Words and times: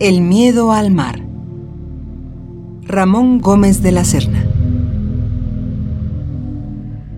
El 0.00 0.22
miedo 0.22 0.72
al 0.72 0.90
mar. 0.90 1.24
Ramón 2.82 3.38
Gómez 3.38 3.80
de 3.80 3.92
la 3.92 4.04
Serna. 4.04 4.44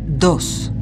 2. 0.09 0.73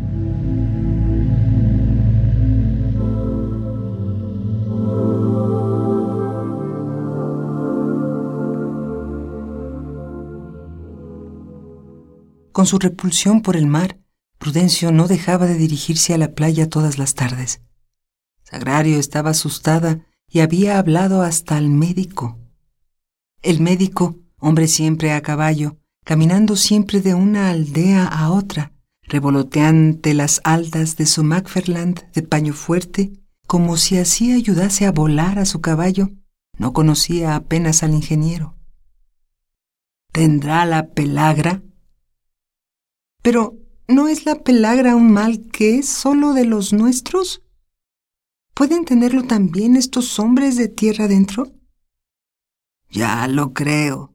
Con 12.50 12.66
su 12.66 12.80
repulsión 12.80 13.40
por 13.40 13.56
el 13.56 13.68
mar, 13.68 14.00
Prudencio 14.38 14.90
no 14.90 15.06
dejaba 15.06 15.46
de 15.46 15.54
dirigirse 15.54 16.12
a 16.12 16.18
la 16.18 16.34
playa 16.34 16.68
todas 16.68 16.98
las 16.98 17.14
tardes. 17.14 17.60
Sagrario 18.42 18.98
estaba 18.98 19.30
asustada 19.30 20.04
y 20.30 20.40
había 20.40 20.78
hablado 20.78 21.22
hasta 21.22 21.56
al 21.56 21.70
médico. 21.70 22.38
El 23.42 23.60
médico, 23.60 24.16
hombre 24.38 24.68
siempre 24.68 25.12
a 25.12 25.22
caballo, 25.22 25.76
caminando 26.04 26.56
siempre 26.56 27.00
de 27.00 27.14
una 27.14 27.50
aldea 27.50 28.06
a 28.06 28.30
otra, 28.30 28.72
revoloteante 29.02 30.14
las 30.14 30.40
aldas 30.44 30.96
de 30.96 31.06
su 31.06 31.24
Macferland 31.24 32.10
de 32.12 32.22
paño 32.22 32.52
fuerte, 32.52 33.12
como 33.46 33.76
si 33.76 33.98
así 33.98 34.32
ayudase 34.32 34.86
a 34.86 34.92
volar 34.92 35.38
a 35.38 35.44
su 35.44 35.60
caballo, 35.60 36.10
no 36.58 36.72
conocía 36.72 37.34
apenas 37.34 37.82
al 37.82 37.92
ingeniero. 37.92 38.56
¿Tendrá 40.12 40.64
la 40.64 40.88
pelagra? 40.88 41.62
Pero, 43.22 43.58
¿no 43.88 44.08
es 44.08 44.26
la 44.26 44.36
pelagra 44.36 44.96
un 44.96 45.10
mal 45.10 45.50
que 45.50 45.78
es 45.78 45.88
solo 45.88 46.32
de 46.32 46.44
los 46.44 46.72
nuestros? 46.72 47.43
¿Pueden 48.54 48.84
tenerlo 48.84 49.24
también 49.24 49.74
estos 49.74 50.20
hombres 50.20 50.56
de 50.56 50.68
tierra 50.68 51.06
adentro? 51.06 51.52
Ya 52.88 53.26
lo 53.26 53.52
creo. 53.52 54.14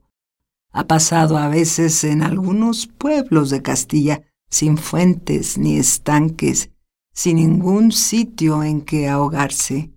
Ha 0.72 0.88
pasado 0.88 1.38
a 1.38 1.50
veces 1.50 2.06
en 2.06 2.24
algunos 2.24 2.88
pueblos 2.88 3.50
de 3.50 3.62
Castilla 3.62 4.24
sin 4.50 4.78
fuentes 4.78 5.58
ni 5.58 5.78
estanques, 5.78 6.72
sin 7.14 7.36
ningún 7.36 7.92
sitio 7.92 8.64
en 8.64 8.82
que 8.82 9.10
ahogarse, 9.10 9.92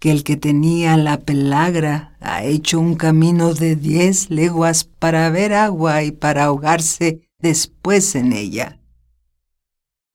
que 0.00 0.10
el 0.10 0.24
que 0.24 0.36
tenía 0.36 0.96
la 0.96 1.20
pelagra 1.20 2.16
ha 2.20 2.42
hecho 2.42 2.80
un 2.80 2.96
camino 2.96 3.54
de 3.54 3.76
diez 3.76 4.28
leguas 4.28 4.82
para 4.82 5.30
ver 5.30 5.54
agua 5.54 6.02
y 6.02 6.10
para 6.10 6.46
ahogarse 6.46 7.28
después 7.38 8.16
en 8.16 8.32
ella. 8.32 8.80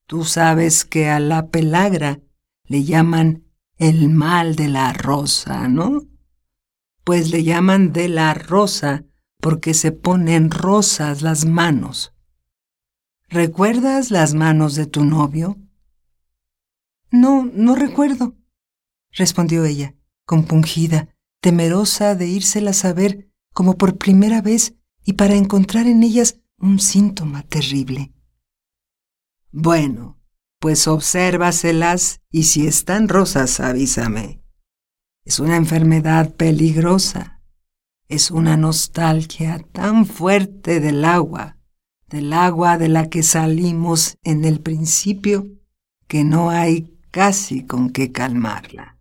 Tú 0.06 0.24
sabes 0.24 0.84
que 0.84 1.08
a 1.08 1.18
la 1.18 1.46
pelagra 1.46 2.20
le 2.66 2.84
llaman 2.84 3.43
el 3.78 4.08
mal 4.08 4.56
de 4.56 4.68
la 4.68 4.92
rosa, 4.92 5.68
¿no? 5.68 6.02
Pues 7.04 7.30
le 7.30 7.44
llaman 7.44 7.92
de 7.92 8.08
la 8.08 8.34
rosa 8.34 9.04
porque 9.40 9.74
se 9.74 9.92
ponen 9.92 10.50
rosas 10.50 11.22
las 11.22 11.44
manos. 11.44 12.14
¿Recuerdas 13.28 14.10
las 14.10 14.34
manos 14.34 14.74
de 14.74 14.86
tu 14.86 15.04
novio? 15.04 15.58
No, 17.10 17.48
no 17.52 17.74
recuerdo, 17.74 18.36
respondió 19.12 19.64
ella, 19.64 19.94
compungida, 20.24 21.08
temerosa 21.40 22.14
de 22.14 22.26
írselas 22.26 22.84
a 22.84 22.92
ver 22.92 23.30
como 23.52 23.76
por 23.76 23.98
primera 23.98 24.40
vez 24.40 24.74
y 25.04 25.14
para 25.14 25.34
encontrar 25.34 25.86
en 25.86 26.02
ellas 26.02 26.40
un 26.58 26.80
síntoma 26.80 27.42
terrible. 27.42 28.12
Bueno, 29.52 30.18
pues 30.64 30.88
obsérvaselas 30.88 32.22
y 32.30 32.44
si 32.44 32.66
están 32.66 33.10
rosas 33.10 33.60
avísame. 33.60 34.40
Es 35.22 35.38
una 35.38 35.56
enfermedad 35.56 36.32
peligrosa. 36.36 37.42
Es 38.08 38.30
una 38.30 38.56
nostalgia 38.56 39.58
tan 39.72 40.06
fuerte 40.06 40.80
del 40.80 41.04
agua, 41.04 41.58
del 42.08 42.32
agua 42.32 42.78
de 42.78 42.88
la 42.88 43.10
que 43.10 43.22
salimos 43.22 44.16
en 44.24 44.46
el 44.46 44.58
principio, 44.60 45.46
que 46.08 46.24
no 46.24 46.48
hay 46.48 46.98
casi 47.10 47.66
con 47.66 47.90
qué 47.90 48.10
calmarla. 48.10 48.96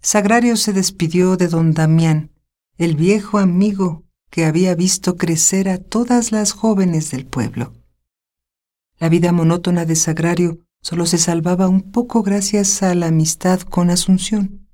Sagrario 0.00 0.56
se 0.56 0.72
despidió 0.72 1.36
de 1.36 1.48
don 1.48 1.74
Damián, 1.74 2.30
el 2.78 2.96
viejo 2.96 3.36
amigo 3.36 4.06
que 4.30 4.46
había 4.46 4.74
visto 4.74 5.18
crecer 5.18 5.68
a 5.68 5.76
todas 5.76 6.32
las 6.32 6.52
jóvenes 6.52 7.10
del 7.10 7.26
pueblo. 7.26 7.77
La 8.98 9.08
vida 9.08 9.30
monótona 9.32 9.84
de 9.84 9.94
Sagrario 9.94 10.58
solo 10.82 11.06
se 11.06 11.18
salvaba 11.18 11.68
un 11.68 11.82
poco 11.92 12.22
gracias 12.22 12.82
a 12.82 12.94
la 12.94 13.06
amistad 13.06 13.60
con 13.60 13.90
Asunción. 13.90 14.68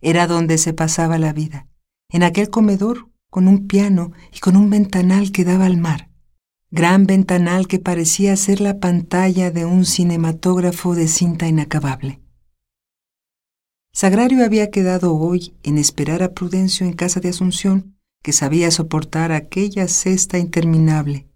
Era 0.00 0.26
donde 0.26 0.58
se 0.58 0.72
pasaba 0.72 1.18
la 1.18 1.32
vida, 1.32 1.66
en 2.10 2.22
aquel 2.22 2.50
comedor 2.50 3.08
con 3.30 3.48
un 3.48 3.66
piano 3.66 4.12
y 4.32 4.38
con 4.38 4.56
un 4.56 4.70
ventanal 4.70 5.32
que 5.32 5.44
daba 5.44 5.66
al 5.66 5.76
mar, 5.76 6.08
gran 6.70 7.06
ventanal 7.06 7.66
que 7.66 7.78
parecía 7.78 8.36
ser 8.36 8.60
la 8.60 8.78
pantalla 8.78 9.50
de 9.50 9.64
un 9.64 9.84
cinematógrafo 9.84 10.94
de 10.94 11.08
cinta 11.08 11.48
inacabable. 11.48 12.20
Sagrario 13.92 14.44
había 14.44 14.70
quedado 14.70 15.16
hoy 15.16 15.54
en 15.64 15.78
esperar 15.78 16.22
a 16.22 16.32
Prudencio 16.32 16.86
en 16.86 16.92
casa 16.92 17.18
de 17.18 17.30
Asunción 17.30 17.96
que 18.22 18.32
sabía 18.32 18.70
soportar 18.70 19.32
aquella 19.32 19.88
cesta 19.88 20.38
interminable, 20.38 21.26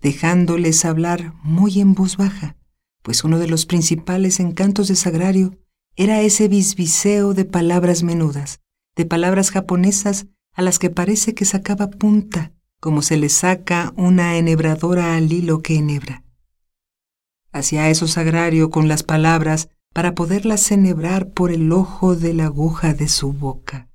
dejándoles 0.00 0.84
hablar 0.84 1.34
muy 1.42 1.80
en 1.80 1.94
voz 1.94 2.16
baja, 2.16 2.56
pues 3.02 3.24
uno 3.24 3.38
de 3.38 3.48
los 3.48 3.66
principales 3.66 4.40
encantos 4.40 4.88
de 4.88 4.96
Sagrario 4.96 5.58
era 5.96 6.20
ese 6.20 6.48
bisbiseo 6.48 7.34
de 7.34 7.44
palabras 7.44 8.02
menudas, 8.02 8.60
de 8.96 9.06
palabras 9.06 9.50
japonesas 9.50 10.26
a 10.54 10.62
las 10.62 10.78
que 10.78 10.90
parece 10.90 11.34
que 11.34 11.44
sacaba 11.44 11.90
punta, 11.90 12.52
como 12.80 13.02
se 13.02 13.16
le 13.16 13.28
saca 13.28 13.92
una 13.96 14.36
enhebradora 14.36 15.16
al 15.16 15.32
hilo 15.32 15.62
que 15.62 15.76
enhebra. 15.76 16.24
Hacía 17.52 17.90
eso 17.90 18.06
Sagrario 18.06 18.70
con 18.70 18.88
las 18.88 19.02
palabras 19.02 19.68
para 19.92 20.14
poderlas 20.14 20.70
enhebrar 20.70 21.30
por 21.30 21.50
el 21.50 21.72
ojo 21.72 22.14
de 22.16 22.34
la 22.34 22.46
aguja 22.46 22.94
de 22.94 23.08
su 23.08 23.32
boca 23.32 23.90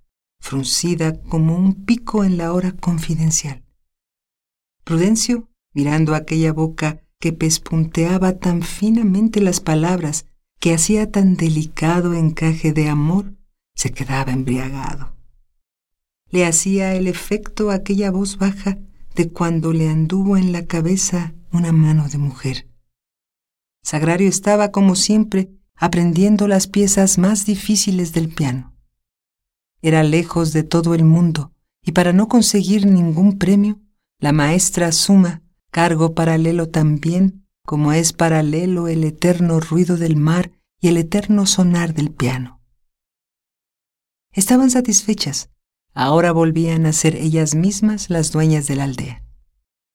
fruncida 0.45 1.19
como 1.23 1.57
un 1.57 1.85
pico 1.85 2.23
en 2.23 2.37
la 2.37 2.53
hora 2.53 2.71
confidencial. 2.71 3.63
Prudencio, 4.83 5.49
mirando 5.75 6.15
aquella 6.15 6.53
boca 6.53 7.01
que 7.19 7.33
pespunteaba 7.33 8.39
tan 8.39 8.63
finamente 8.63 9.41
las 9.41 9.59
palabras, 9.59 10.25
que 10.59 10.73
hacía 10.73 11.11
tan 11.11 11.35
delicado 11.35 12.13
encaje 12.13 12.71
de 12.71 12.87
amor, 12.89 13.35
se 13.75 13.91
quedaba 13.91 14.31
embriagado. 14.31 15.15
Le 16.31 16.45
hacía 16.45 16.95
el 16.95 17.07
efecto 17.07 17.69
aquella 17.69 18.09
voz 18.09 18.37
baja 18.37 18.79
de 19.15 19.29
cuando 19.29 19.73
le 19.73 19.89
anduvo 19.89 20.37
en 20.37 20.51
la 20.51 20.65
cabeza 20.65 21.35
una 21.51 21.71
mano 21.71 22.07
de 22.07 22.17
mujer. 22.17 22.67
Sagrario 23.83 24.29
estaba, 24.29 24.71
como 24.71 24.95
siempre, 24.95 25.51
aprendiendo 25.75 26.47
las 26.47 26.67
piezas 26.67 27.17
más 27.17 27.45
difíciles 27.45 28.13
del 28.13 28.29
piano. 28.29 28.73
Era 29.81 30.03
lejos 30.03 30.53
de 30.53 30.63
todo 30.63 30.95
el 30.95 31.03
mundo, 31.03 31.51
y 31.83 31.91
para 31.91 32.13
no 32.13 32.27
conseguir 32.27 32.85
ningún 32.85 33.37
premio, 33.37 33.79
la 34.19 34.31
maestra 34.31 34.91
suma 34.91 35.43
cargo 35.75 36.15
paralelo 36.15 36.69
también 36.69 37.45
como 37.65 37.91
es 37.91 38.13
paralelo 38.13 38.87
el 38.87 39.03
eterno 39.03 39.59
ruido 39.59 39.97
del 39.97 40.15
mar 40.15 40.53
y 40.79 40.87
el 40.87 40.95
eterno 40.95 41.45
sonar 41.45 41.93
del 41.93 42.11
piano. 42.11 42.61
Estaban 44.31 44.71
satisfechas, 44.71 45.49
ahora 45.93 46.31
volvían 46.31 46.85
a 46.85 46.93
ser 46.93 47.17
ellas 47.17 47.55
mismas 47.55 48.09
las 48.09 48.31
dueñas 48.31 48.67
de 48.67 48.77
la 48.77 48.85
aldea. 48.85 49.25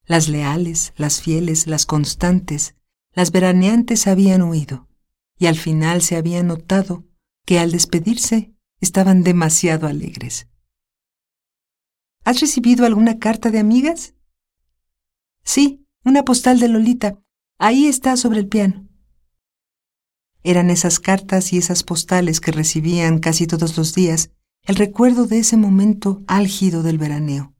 Las 0.04 0.28
leales, 0.28 0.92
las 0.96 1.22
fieles, 1.22 1.66
las 1.66 1.86
constantes, 1.86 2.74
las 3.14 3.32
veraneantes 3.32 4.06
habían 4.06 4.42
huido, 4.42 4.86
y 5.38 5.46
al 5.46 5.56
final 5.56 6.02
se 6.02 6.16
había 6.16 6.42
notado 6.42 7.06
que 7.46 7.58
al 7.58 7.72
despedirse 7.72 8.52
Estaban 8.82 9.22
demasiado 9.22 9.86
alegres. 9.86 10.48
¿Has 12.24 12.40
recibido 12.40 12.86
alguna 12.86 13.18
carta 13.18 13.50
de 13.50 13.58
amigas? 13.58 14.14
Sí, 15.44 15.86
una 16.04 16.24
postal 16.24 16.60
de 16.60 16.68
Lolita. 16.68 17.18
Ahí 17.58 17.86
está 17.86 18.16
sobre 18.16 18.40
el 18.40 18.48
piano. 18.48 18.88
Eran 20.42 20.70
esas 20.70 21.00
cartas 21.00 21.52
y 21.52 21.58
esas 21.58 21.82
postales 21.82 22.40
que 22.40 22.52
recibían 22.52 23.18
casi 23.18 23.46
todos 23.46 23.76
los 23.76 23.94
días 23.94 24.30
el 24.64 24.76
recuerdo 24.76 25.26
de 25.26 25.38
ese 25.38 25.56
momento 25.56 26.22
álgido 26.26 26.82
del 26.82 26.98
veraneo 26.98 27.54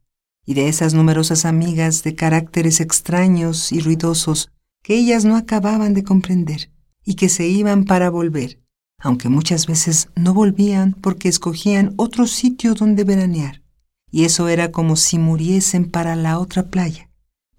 y 0.45 0.53
de 0.53 0.67
esas 0.67 0.93
numerosas 0.93 1.45
amigas 1.45 2.03
de 2.03 2.15
caracteres 2.15 2.79
extraños 2.79 3.71
y 3.71 3.79
ruidosos 3.79 4.51
que 4.83 4.97
ellas 4.97 5.25
no 5.25 5.35
acababan 5.35 5.93
de 5.93 6.03
comprender 6.03 6.71
y 7.03 7.15
que 7.15 7.29
se 7.29 7.47
iban 7.47 7.85
para 7.85 8.09
volver, 8.09 8.59
aunque 8.99 9.29
muchas 9.29 9.67
veces 9.67 10.09
no 10.15 10.33
volvían 10.33 10.93
porque 10.93 11.29
escogían 11.29 11.93
otro 11.97 12.25
sitio 12.27 12.73
donde 12.73 13.03
veranear, 13.03 13.61
y 14.09 14.25
eso 14.25 14.47
era 14.47 14.71
como 14.71 14.95
si 14.95 15.19
muriesen 15.19 15.89
para 15.89 16.15
la 16.15 16.39
otra 16.39 16.69
playa, 16.69 17.10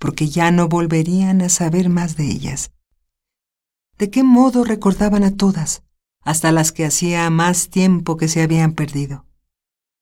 porque 0.03 0.29
ya 0.29 0.51
no 0.51 0.67
volverían 0.67 1.43
a 1.43 1.49
saber 1.49 1.89
más 1.89 2.17
de 2.17 2.27
ellas. 2.27 2.73
¿De 3.99 4.11
qué 4.11 4.25
modo 4.25 4.65
recordaban 4.65 5.23
a 5.23 5.37
todas, 5.37 5.85
hasta 6.23 6.51
las 6.51 6.73
que 6.73 6.85
hacía 6.85 7.31
más 7.31 7.69
tiempo 7.71 8.17
que 8.17 8.27
se 8.27 8.43
habían 8.43 8.73
perdido? 8.73 9.27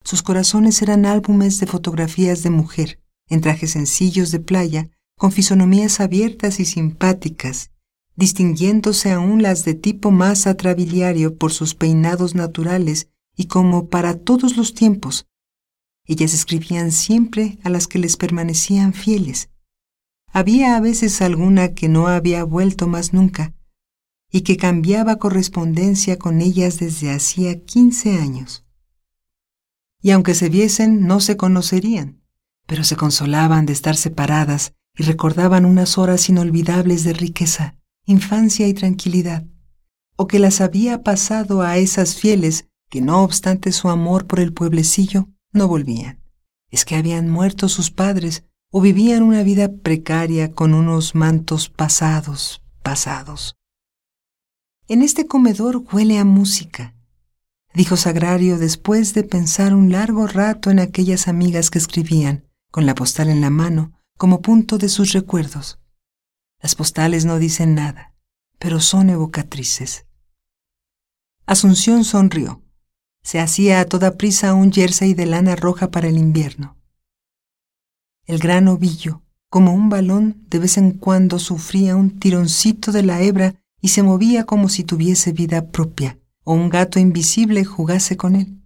sus 0.03 0.23
corazones 0.23 0.81
eran 0.81 1.05
álbumes 1.05 1.61
de 1.61 1.67
fotografías 1.67 2.43
de 2.43 2.49
mujer, 2.49 2.99
en 3.29 3.43
trajes 3.43 3.73
sencillos 3.73 4.31
de 4.31 4.41
playa, 4.41 4.89
con 5.19 5.33
fisonomías 5.33 6.01
abiertas 6.01 6.61
y 6.61 6.65
simpáticas, 6.65 7.71
distinguiéndose 8.17 9.13
aún 9.13 9.43
las 9.43 9.67
de 9.67 9.75
tipo 9.75 10.11
más 10.11 10.47
atrabiliario 10.47 11.37
por 11.37 11.53
sus 11.53 11.75
peinados 11.75 12.35
naturales 12.35 13.09
y 13.37 13.49
como 13.49 13.89
para 13.89 14.17
todos 14.17 14.57
los 14.57 14.73
tiempos. 14.73 15.27
Ellas 16.07 16.33
escribían 16.33 16.91
siempre 16.91 17.59
a 17.63 17.69
las 17.69 17.87
que 17.87 17.99
les 17.99 18.17
permanecían 18.17 18.95
fieles. 18.95 19.51
Había 20.33 20.77
a 20.77 20.81
veces 20.81 21.21
alguna 21.23 21.75
que 21.75 21.89
no 21.89 22.07
había 22.07 22.45
vuelto 22.45 22.87
más 22.87 23.13
nunca, 23.13 23.55
y 24.31 24.43
que 24.43 24.57
cambiaba 24.57 25.17
correspondencia 25.17 26.19
con 26.19 26.41
ellas 26.41 26.79
desde 26.79 27.11
hacía 27.11 27.65
quince 27.65 28.17
años. 28.19 28.65
Y 30.01 30.13
aunque 30.13 30.35
se 30.35 30.49
viesen, 30.49 31.07
no 31.07 31.21
se 31.21 31.37
conocerían, 31.37 32.23
pero 32.67 32.85
se 32.85 32.97
consolaban 32.97 33.67
de 33.67 33.73
estar 33.73 33.97
separadas 33.97 34.75
y 34.97 35.03
recordaban 35.03 35.65
unas 35.65 35.99
horas 35.99 36.29
inolvidables 36.29 37.03
de 37.03 37.13
riqueza, 37.13 37.77
infancia 38.07 38.69
y 38.69 38.75
tranquilidad, 38.75 39.45
o 40.17 40.29
que 40.29 40.39
las 40.39 40.61
había 40.61 41.03
pasado 41.03 41.63
a 41.63 41.77
esas 41.79 42.15
fieles 42.15 42.69
que 42.89 43.01
no 43.01 43.23
obstante 43.23 43.73
su 43.73 43.89
amor 43.89 44.27
por 44.27 44.41
el 44.41 44.53
pueblecillo, 44.53 45.29
no 45.53 45.67
volvían. 45.67 46.23
Es 46.71 46.85
que 46.85 46.95
habían 46.95 47.29
muerto 47.29 47.69
sus 47.69 47.91
padres 47.91 48.45
o 48.71 48.81
vivían 48.81 49.23
una 49.23 49.43
vida 49.43 49.71
precaria 49.73 50.53
con 50.53 50.75
unos 50.75 51.15
mantos 51.15 51.69
pasados, 51.69 52.63
pasados. 52.83 53.57
En 54.89 55.03
este 55.03 55.27
comedor 55.27 55.85
huele 55.93 56.19
a 56.19 56.25
música, 56.25 56.95
dijo 57.75 57.97
Sagrario 57.97 58.59
después 58.59 59.15
de 59.15 59.25
pensar 59.25 59.75
un 59.75 59.93
largo 59.93 60.27
rato 60.27 60.71
en 60.71 60.79
aquellas 60.79 61.29
amigas 61.29 61.71
que 61.71 61.79
escribían, 61.79 62.49
con 62.71 62.87
la 62.87 62.95
postal 62.95 63.29
en 63.29 63.41
la 63.41 63.51
mano, 63.51 63.93
como 64.17 64.41
punto 64.41 64.79
de 64.79 64.89
sus 64.89 65.13
recuerdos. 65.13 65.79
Las 66.61 66.75
postales 66.75 67.25
no 67.25 67.39
dicen 67.39 67.75
nada, 67.75 68.15
pero 68.59 68.81
son 68.81 69.11
evocatrices. 69.11 70.07
Asunción 71.47 72.05
sonrió. 72.05 72.63
Se 73.23 73.41
hacía 73.41 73.81
a 73.81 73.85
toda 73.85 74.17
prisa 74.17 74.55
un 74.55 74.73
jersey 74.73 75.15
de 75.15 75.27
lana 75.27 75.57
roja 75.57 75.91
para 75.91 76.09
el 76.09 76.17
invierno. 76.17 76.80
El 78.31 78.39
gran 78.39 78.69
ovillo, 78.69 79.25
como 79.49 79.75
un 79.75 79.89
balón, 79.89 80.47
de 80.51 80.61
vez 80.61 80.79
en 80.79 80.93
cuando 80.93 81.41
sufría 81.41 81.97
un 81.97 82.21
tironcito 82.21 82.93
de 82.93 83.03
la 83.03 83.21
hebra 83.21 83.57
y 83.81 83.89
se 83.89 84.05
movía 84.05 84.45
como 84.45 84.69
si 84.69 84.85
tuviese 84.85 85.33
vida 85.33 85.73
propia, 85.73 86.17
o 86.45 86.55
un 86.55 86.69
gato 86.69 87.01
invisible 87.01 87.65
jugase 87.65 88.17
con 88.17 88.37
él. 88.37 88.63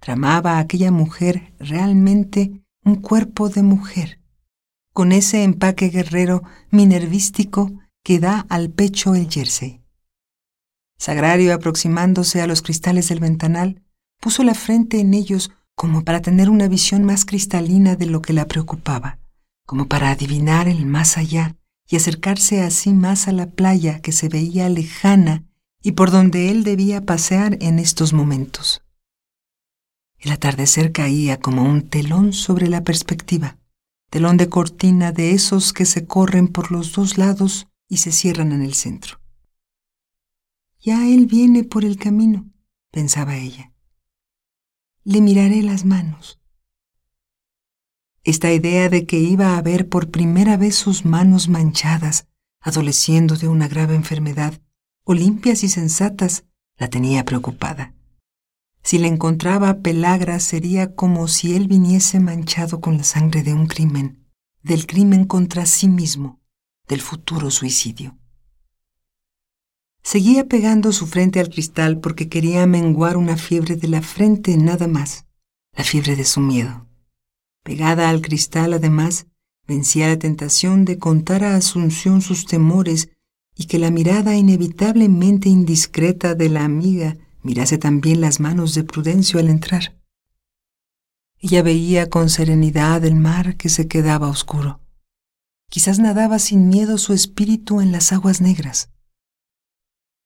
Tramaba 0.00 0.54
a 0.54 0.58
aquella 0.58 0.90
mujer 0.90 1.54
realmente 1.60 2.64
un 2.84 2.96
cuerpo 2.96 3.48
de 3.48 3.62
mujer, 3.62 4.20
con 4.92 5.12
ese 5.12 5.44
empaque 5.44 5.90
guerrero 5.90 6.42
minervístico 6.72 7.70
que 8.02 8.18
da 8.18 8.44
al 8.48 8.70
pecho 8.70 9.14
el 9.14 9.30
jersey. 9.30 9.84
Sagrario, 10.98 11.54
aproximándose 11.54 12.42
a 12.42 12.48
los 12.48 12.60
cristales 12.60 13.08
del 13.08 13.20
ventanal, 13.20 13.84
puso 14.20 14.42
la 14.42 14.54
frente 14.54 14.98
en 14.98 15.14
ellos 15.14 15.52
como 15.80 16.04
para 16.04 16.20
tener 16.20 16.50
una 16.50 16.68
visión 16.68 17.04
más 17.04 17.24
cristalina 17.24 17.96
de 17.96 18.04
lo 18.04 18.20
que 18.20 18.34
la 18.34 18.46
preocupaba, 18.46 19.18
como 19.64 19.88
para 19.88 20.10
adivinar 20.10 20.68
el 20.68 20.84
más 20.84 21.16
allá 21.16 21.56
y 21.88 21.96
acercarse 21.96 22.60
así 22.60 22.92
más 22.92 23.28
a 23.28 23.32
la 23.32 23.46
playa 23.46 24.02
que 24.02 24.12
se 24.12 24.28
veía 24.28 24.68
lejana 24.68 25.46
y 25.82 25.92
por 25.92 26.10
donde 26.10 26.50
él 26.50 26.64
debía 26.64 27.06
pasear 27.06 27.56
en 27.62 27.78
estos 27.78 28.12
momentos. 28.12 28.82
El 30.18 30.32
atardecer 30.32 30.92
caía 30.92 31.40
como 31.40 31.62
un 31.62 31.88
telón 31.88 32.34
sobre 32.34 32.68
la 32.68 32.84
perspectiva, 32.84 33.56
telón 34.10 34.36
de 34.36 34.50
cortina 34.50 35.12
de 35.12 35.30
esos 35.30 35.72
que 35.72 35.86
se 35.86 36.06
corren 36.06 36.48
por 36.48 36.72
los 36.72 36.92
dos 36.92 37.16
lados 37.16 37.68
y 37.88 37.96
se 37.96 38.12
cierran 38.12 38.52
en 38.52 38.60
el 38.60 38.74
centro. 38.74 39.18
Ya 40.78 41.08
él 41.08 41.24
viene 41.24 41.64
por 41.64 41.86
el 41.86 41.96
camino, 41.96 42.50
pensaba 42.90 43.38
ella. 43.38 43.69
Le 45.10 45.20
miraré 45.20 45.60
las 45.62 45.84
manos. 45.84 46.38
Esta 48.22 48.52
idea 48.52 48.88
de 48.88 49.06
que 49.06 49.18
iba 49.18 49.58
a 49.58 49.60
ver 49.60 49.88
por 49.88 50.12
primera 50.12 50.56
vez 50.56 50.76
sus 50.76 51.04
manos 51.04 51.48
manchadas, 51.48 52.28
adoleciendo 52.60 53.34
de 53.34 53.48
una 53.48 53.66
grave 53.66 53.96
enfermedad, 53.96 54.62
o 55.02 55.14
limpias 55.14 55.64
y 55.64 55.68
sensatas, 55.68 56.44
la 56.76 56.90
tenía 56.90 57.24
preocupada. 57.24 57.92
Si 58.84 58.98
le 58.98 59.08
encontraba 59.08 59.78
pelagra 59.78 60.38
sería 60.38 60.94
como 60.94 61.26
si 61.26 61.56
él 61.56 61.66
viniese 61.66 62.20
manchado 62.20 62.80
con 62.80 62.96
la 62.96 63.02
sangre 63.02 63.42
de 63.42 63.52
un 63.52 63.66
crimen, 63.66 64.28
del 64.62 64.86
crimen 64.86 65.24
contra 65.24 65.66
sí 65.66 65.88
mismo, 65.88 66.38
del 66.86 67.00
futuro 67.00 67.50
suicidio. 67.50 68.16
Seguía 70.02 70.46
pegando 70.46 70.92
su 70.92 71.06
frente 71.06 71.40
al 71.40 71.50
cristal 71.50 72.00
porque 72.00 72.28
quería 72.28 72.66
menguar 72.66 73.16
una 73.16 73.36
fiebre 73.36 73.76
de 73.76 73.88
la 73.88 74.02
frente 74.02 74.56
nada 74.56 74.88
más, 74.88 75.26
la 75.76 75.84
fiebre 75.84 76.16
de 76.16 76.24
su 76.24 76.40
miedo. 76.40 76.86
Pegada 77.62 78.08
al 78.08 78.22
cristal, 78.22 78.72
además, 78.72 79.26
vencía 79.66 80.08
la 80.08 80.18
tentación 80.18 80.84
de 80.84 80.98
contar 80.98 81.44
a 81.44 81.54
Asunción 81.54 82.22
sus 82.22 82.46
temores 82.46 83.10
y 83.54 83.66
que 83.66 83.78
la 83.78 83.90
mirada 83.90 84.34
inevitablemente 84.34 85.48
indiscreta 85.48 86.34
de 86.34 86.48
la 86.48 86.64
amiga 86.64 87.18
mirase 87.42 87.78
también 87.78 88.20
las 88.20 88.40
manos 88.40 88.74
de 88.74 88.84
Prudencio 88.84 89.38
al 89.38 89.48
entrar. 89.48 89.96
Ella 91.38 91.62
veía 91.62 92.10
con 92.10 92.28
serenidad 92.28 93.04
el 93.04 93.14
mar 93.14 93.56
que 93.56 93.68
se 93.68 93.86
quedaba 93.86 94.28
oscuro. 94.28 94.80
Quizás 95.70 95.98
nadaba 95.98 96.38
sin 96.38 96.68
miedo 96.68 96.98
su 96.98 97.12
espíritu 97.12 97.80
en 97.80 97.92
las 97.92 98.12
aguas 98.12 98.40
negras. 98.40 98.90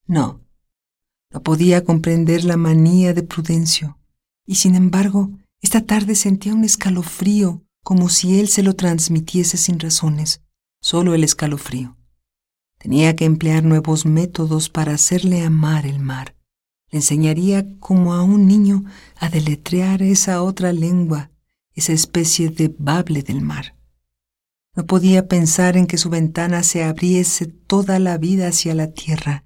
No, 0.07 0.41
no 1.33 1.43
podía 1.43 1.85
comprender 1.85 2.45
la 2.45 2.57
manía 2.57 3.15
de 3.15 3.23
Prudencio, 3.23 3.99
y 4.47 4.57
sin 4.57 4.75
embargo 4.75 5.31
esta 5.61 5.81
tarde 5.81 6.15
sentía 6.15 6.53
un 6.55 6.63
escalofrío 6.63 7.63
como 7.83 8.09
si 8.09 8.39
él 8.39 8.49
se 8.49 8.63
lo 8.63 8.75
transmitiese 8.75 9.57
sin 9.57 9.81
razones, 9.81 10.43
solo 10.81 11.15
el 11.15 11.25
escalofrío. 11.25 11.97
Tenía 12.79 13.17
que 13.17 13.25
emplear 13.25 13.65
nuevos 13.65 14.05
métodos 14.05 14.69
para 14.69 14.93
hacerle 14.93 15.43
amar 15.43 15.87
el 15.87 16.01
mar. 16.01 16.37
Le 16.91 16.99
enseñaría 16.99 17.67
como 17.79 18.13
a 18.13 18.23
un 18.23 18.47
niño 18.47 18.85
a 19.17 19.31
deletrear 19.31 20.03
esa 20.03 20.43
otra 20.43 20.73
lengua, 20.73 21.31
esa 21.73 21.93
especie 21.93 22.51
de 22.51 22.75
bable 22.79 23.23
del 23.23 23.41
mar. 23.41 23.75
No 24.77 24.85
podía 24.87 25.29
pensar 25.29 25.77
en 25.77 25.87
que 25.87 25.97
su 25.99 26.11
ventana 26.11 26.63
se 26.63 26.85
abriese 26.85 27.47
toda 27.47 27.99
la 27.99 28.19
vida 28.19 28.49
hacia 28.49 28.75
la 28.75 28.93
tierra, 28.93 29.45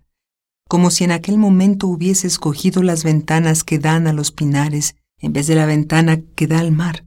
como 0.69 0.91
si 0.91 1.05
en 1.05 1.11
aquel 1.11 1.39
momento 1.39 1.89
hubiese 1.89 2.27
escogido 2.27 2.83
las 2.83 3.03
ventanas 3.03 3.65
que 3.65 3.79
dan 3.79 4.07
a 4.07 4.13
los 4.13 4.31
pinares 4.31 4.97
en 5.19 5.33
vez 5.33 5.47
de 5.47 5.55
la 5.55 5.67
ventana 5.67 6.21
que 6.37 6.47
da 6.47 6.61
al 6.61 6.73
mar. 6.73 7.07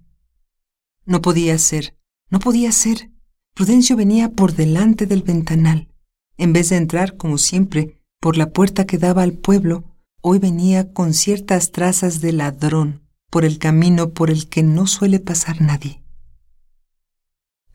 No 1.06 1.22
podía 1.22 1.58
ser, 1.58 1.96
no 2.30 2.40
podía 2.40 2.72
ser. 2.72 3.12
Prudencio 3.54 3.96
venía 3.96 4.30
por 4.30 4.54
delante 4.54 5.06
del 5.06 5.22
ventanal. 5.22 5.90
En 6.38 6.54
vez 6.54 6.70
de 6.70 6.78
entrar, 6.78 7.18
como 7.18 7.38
siempre, 7.38 8.02
por 8.20 8.36
la 8.36 8.50
puerta 8.50 8.86
que 8.86 8.98
daba 8.98 9.22
al 9.22 9.34
pueblo, 9.34 9.96
hoy 10.22 10.40
venía 10.40 10.92
con 10.92 11.14
ciertas 11.14 11.72
trazas 11.72 12.22
de 12.22 12.34
ladrón 12.34 13.08
por 13.30 13.46
el 13.46 13.60
camino 13.60 14.12
por 14.12 14.30
el 14.30 14.50
que 14.50 14.64
no 14.64 14.88
suele 14.88 15.20
pasar 15.20 15.62
nadie. 15.62 16.04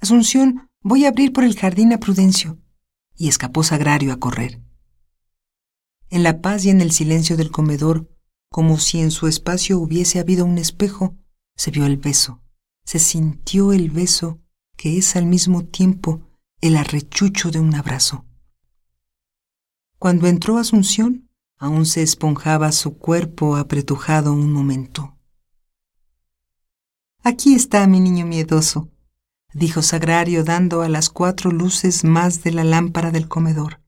Asunción, 0.00 0.69
voy 0.83 1.05
a 1.05 1.09
abrir 1.09 1.33
por 1.33 1.45
el 1.45 1.57
jardín 1.57 1.93
a 1.93 1.99
Prudencio. 1.99 2.59
Y 3.16 3.28
escapó 3.28 3.62
Sagrario 3.62 4.12
a 4.12 4.19
correr. 4.19 4.61
En 6.09 6.23
la 6.23 6.41
paz 6.41 6.65
y 6.65 6.71
en 6.71 6.81
el 6.81 6.93
silencio 6.93 7.37
del 7.37 7.51
comedor, 7.51 8.09
como 8.51 8.79
si 8.79 9.01
en 9.01 9.11
su 9.11 9.27
espacio 9.27 9.79
hubiese 9.79 10.21
habido 10.21 10.45
un 10.45 10.59
espejo, 10.59 11.17
se 11.57 11.71
vio 11.71 11.85
el 11.87 11.97
beso, 11.97 12.41
se 12.85 12.99
sintió 12.99 13.73
el 13.73 13.91
beso 13.91 14.41
que 14.77 14.99
es 14.99 15.17
al 15.17 15.27
mismo 15.27 15.65
tiempo 15.65 16.23
el 16.61 16.77
arrechucho 16.77 17.51
de 17.51 17.59
un 17.59 17.75
abrazo. 17.75 18.25
Cuando 19.99 20.27
entró 20.27 20.59
Asunción, 20.59 21.29
aún 21.59 21.87
se 21.87 22.03
esponjaba 22.03 22.71
su 22.73 22.99
cuerpo 22.99 23.57
apretujado 23.57 24.33
un 24.33 24.53
momento. 24.53 25.17
Aquí 27.23 27.55
está 27.55 27.87
mi 27.87 27.99
niño 27.99 28.27
miedoso, 28.27 28.91
dijo 29.55 29.83
Sagrario 29.83 30.45
dando 30.45 30.83
a 30.83 30.89
las 30.89 31.11
cuatro 31.11 31.51
luces 31.51 32.05
más 32.05 32.45
de 32.45 32.53
la 32.53 32.63
lámpara 32.63 33.11
del 33.11 33.27
comedor 33.27 33.81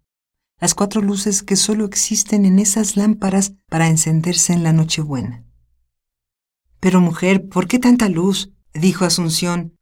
las 0.60 0.74
cuatro 0.74 1.00
luces 1.00 1.42
que 1.42 1.56
solo 1.56 1.84
existen 1.84 2.44
en 2.44 2.58
esas 2.58 2.96
lámparas 2.96 3.54
para 3.68 3.88
encenderse 3.88 4.52
en 4.52 4.62
la 4.62 4.72
Nochebuena. 4.72 5.44
Pero 6.80 7.00
mujer, 7.00 7.48
¿por 7.48 7.68
qué 7.68 7.78
tanta 7.78 8.08
luz? 8.08 8.52
dijo 8.72 9.04
Asunción. 9.04 9.76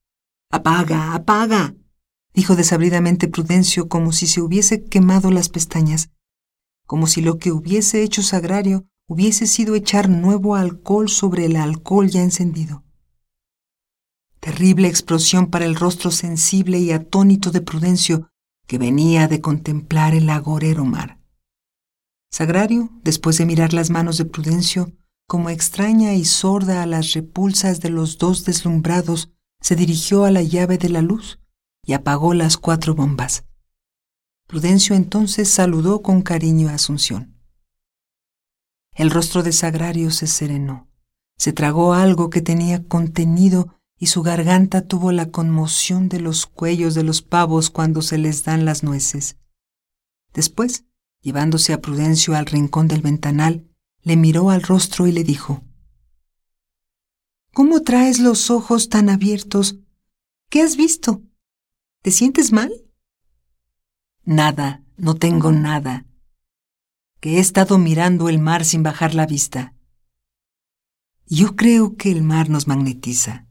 Apaga, 0.51 1.15
apaga, 1.15 1.75
dijo 2.35 2.57
desabridamente 2.57 3.29
Prudencio 3.29 3.89
como 3.89 4.13
si 4.13 4.27
se 4.27 4.41
hubiese 4.41 4.85
quemado 4.85 5.31
las 5.31 5.49
pestañas, 5.49 6.11
como 6.87 7.07
si 7.07 7.21
lo 7.21 7.39
que 7.39 7.53
hubiese 7.53 8.03
hecho 8.03 8.23
Sagrario 8.23 8.87
hubiese 9.09 9.47
sido 9.47 9.75
echar 9.75 10.09
nuevo 10.09 10.57
alcohol 10.57 11.09
sobre 11.09 11.47
el 11.47 11.57
alcohol 11.57 12.09
ya 12.09 12.23
encendido. 12.23 12.85
Terrible 14.41 14.89
explosión 14.89 15.49
para 15.49 15.65
el 15.65 15.75
rostro 15.75 16.11
sensible 16.11 16.79
y 16.79 16.93
atónito 16.93 17.51
de 17.51 17.61
Prudencio, 17.61 18.31
que 18.67 18.79
venía 18.79 19.29
de 19.29 19.41
contemplar 19.41 20.15
el 20.15 20.29
agorero 20.31 20.85
mar. 20.85 21.21
Sagrario, 22.31 22.91
después 23.03 23.39
de 23.39 23.47
mirar 23.47 23.73
las 23.73 23.91
manos 23.91 24.19
de 24.19 24.25
Prudencio, 24.25 24.93
como 25.27 25.51
extraña 25.51 26.15
y 26.15 26.25
sorda 26.25 26.83
a 26.83 26.87
las 26.87 27.13
repulsas 27.13 27.81
de 27.81 27.91
los 27.91 28.19
dos 28.19 28.45
deslumbrados, 28.45 29.33
se 29.61 29.75
dirigió 29.75 30.25
a 30.25 30.31
la 30.31 30.43
llave 30.43 30.79
de 30.79 30.89
la 30.89 31.03
luz 31.03 31.41
y 31.85 31.95
apagó 31.95 32.35
las 32.35 32.57
cuatro 32.57 32.95
bombas. 32.95 33.45
Prudencio 34.47 34.95
entonces 34.95 35.49
saludó 35.49 36.03
con 36.03 36.23
cariño 36.23 36.69
a 36.69 36.75
Asunción. 36.75 37.41
El 38.95 39.11
rostro 39.11 39.43
de 39.43 39.53
Sagrario 39.53 40.11
se 40.11 40.27
serenó, 40.27 40.89
se 41.37 41.53
tragó 41.53 41.95
algo 41.95 42.31
que 42.31 42.41
tenía 42.41 42.85
contenido 42.85 43.76
y 43.99 44.07
su 44.07 44.23
garganta 44.23 44.87
tuvo 44.87 45.13
la 45.13 45.31
conmoción 45.31 46.09
de 46.09 46.21
los 46.21 46.47
cuellos 46.47 46.95
de 46.95 47.03
los 47.03 47.23
pavos 47.23 47.71
cuando 47.71 48.03
se 48.03 48.19
les 48.19 48.45
dan 48.45 48.65
las 48.65 48.83
nueces. 48.83 49.37
Después, 50.35 50.85
llevándose 51.23 51.73
a 51.73 51.81
Prudencio 51.81 52.37
al 52.37 52.47
rincón 52.47 52.89
del 52.89 53.01
ventanal, 53.01 53.67
le 54.03 54.17
miró 54.17 54.51
al 54.51 54.63
rostro 54.63 55.07
y 55.07 55.13
le 55.13 55.25
dijo, 55.25 55.65
¿Cómo 57.53 57.81
traes 57.81 58.21
los 58.21 58.51
ojos 58.51 58.91
tan 58.91 59.09
abiertos? 59.09 59.79
¿Qué 60.51 60.61
has 60.61 60.77
visto? 60.77 61.23
¿Te 62.03 62.11
sientes 62.11 62.53
mal? 62.53 62.71
Nada, 64.25 64.85
no 64.99 65.15
tengo 65.15 65.53
nada. 65.53 66.07
Que 67.21 67.37
he 67.37 67.41
estado 67.41 67.79
mirando 67.79 68.29
el 68.29 68.39
mar 68.39 68.67
sin 68.67 68.83
bajar 68.83 69.15
la 69.15 69.25
vista. 69.25 69.75
Yo 71.25 71.57
creo 71.57 71.97
que 71.97 72.13
el 72.13 72.23
mar 72.23 72.51
nos 72.51 72.69
magnetiza. 72.69 73.46